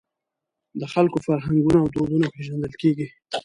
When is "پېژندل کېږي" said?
2.33-3.07